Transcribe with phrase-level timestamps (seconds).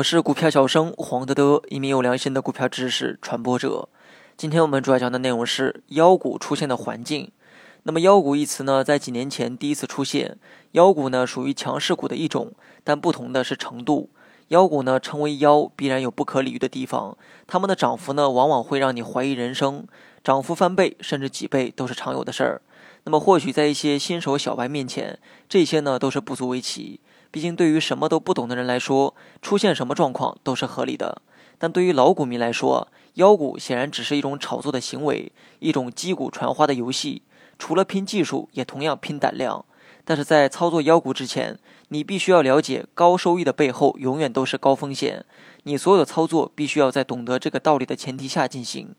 [0.00, 3.88] 我是股票小生黄德德，一名有良心的股票知识传播者。
[4.34, 7.30] 今天我们主要讲的内容是妖股出现的环境。
[7.82, 10.38] 那么妖股一词呢，在几年前第一次出现。
[10.72, 12.52] 妖股呢，属于强势股的一种，
[12.82, 14.08] 但不同的是程度。
[14.48, 17.18] 妖股呢，称为妖，必然有不可理喻的地方。
[17.46, 19.86] 它们的涨幅呢，往往会让你怀疑人生，
[20.24, 22.62] 涨幅翻倍甚至几倍都是常有的事儿。
[23.04, 27.00] 那么或许在一些新手小白面前，这些呢都是不足为奇。
[27.30, 31.22] 毕竟对于什么都不懂的人来说，出现什么状况都是合理的。
[31.58, 37.22] 但对于老股民来说，妖股显然只是一种炒作的行为，一种击鼓传花的游戏。
[37.58, 39.64] 除了拼技术，也同样拼胆量。
[40.04, 45.24] 但是在操作妖股之前，你必须要了解，高收益的背后永远都是高风险。
[45.64, 48.94] 你所有的操作必须要在懂得这个道理的前提下进行。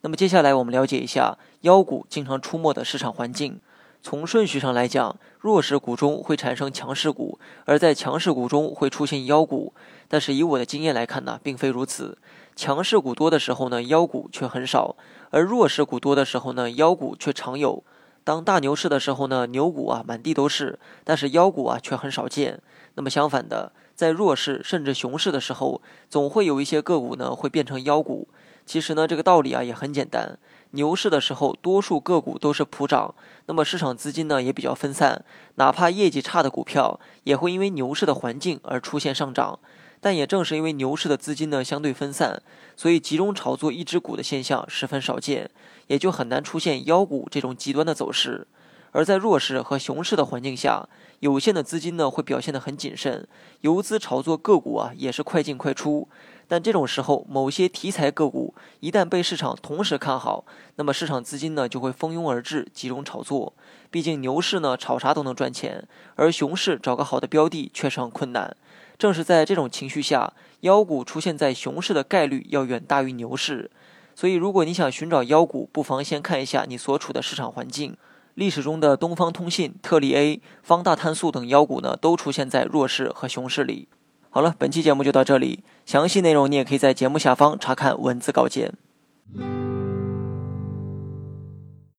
[0.00, 3.60] 那么接下来我们了解一下妖股经常出没的市场环境。
[4.00, 9.74] 从顺序上来讲，弱势股中会产生强势股，而在强势股中会出现妖股。
[10.06, 12.16] 但是以我的经验来看呢，并非如此。
[12.56, 14.96] 强势股多的时候呢，妖股却很少；
[15.30, 17.82] 而弱势股多的时候呢，妖股却常有。
[18.24, 22.60] 当大牛市的时候呢，牛股啊满地都是，但是妖股啊却很少见。
[22.94, 28.28] 那么相反的，在弱势甚至熊市的时候，总会有一些个股呢会变成妖股。
[28.66, 30.38] 其实呢，这个道理啊也很简单。
[30.72, 33.14] 牛市的时候，多数个股都是普涨，
[33.46, 39.58] 那么市场资金呢也比较分散，哪怕业绩差的股票，也会因为牛市的环境而出现上涨。
[40.00, 42.42] 但也正是因为牛市的资金呢相对分散，
[42.76, 45.50] 所以集中炒作一只股的现象十分少见，
[45.88, 48.46] 也就很难出现妖股这种极端的走势。
[48.92, 50.88] 而在弱势和熊市的环境下，
[51.20, 53.26] 有限的资金呢会表现得很谨慎，
[53.60, 56.08] 游资炒作个股啊也是快进快出。
[56.50, 63.52] 但这种时候，某些题材个股一旦被市场同时看好，那么市场资金呢就会蜂拥而至，集中炒作。
[63.90, 68.56] 毕竟牛市呢炒啥都能赚钱，而熊市找个好的标的确实很困难。
[68.96, 73.70] 正是在这种情绪下，妖股出现在熊市的概率要远大于牛市。
[74.14, 77.94] 所以，如果你想寻找妖股，不妨先看一下你所处的市场环境。
[78.38, 83.88] 历史中的东方通信、特力 A、方大碳素等妖股呢，都出现在弱势和熊市里。
[84.30, 88.74] 好了，本期节目就到这里，详细内容你也可以在节目下方查看文字稿件。